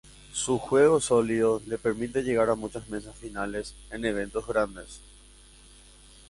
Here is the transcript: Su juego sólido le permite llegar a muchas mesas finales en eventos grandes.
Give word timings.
Su 0.33 0.57
juego 0.57 0.99
sólido 0.99 1.61
le 1.67 1.77
permite 1.77 2.23
llegar 2.23 2.49
a 2.49 2.55
muchas 2.55 2.89
mesas 2.89 3.15
finales 3.17 3.75
en 3.91 4.03
eventos 4.03 4.47
grandes. 4.47 4.99